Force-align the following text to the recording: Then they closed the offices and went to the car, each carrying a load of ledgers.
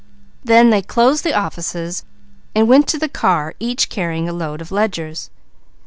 Then 0.43 0.71
they 0.71 0.81
closed 0.81 1.23
the 1.23 1.35
offices 1.35 2.05
and 2.55 2.67
went 2.67 2.87
to 2.87 2.97
the 2.97 3.07
car, 3.07 3.53
each 3.59 3.87
carrying 3.89 4.27
a 4.27 4.33
load 4.33 4.59
of 4.59 4.71
ledgers. 4.71 5.29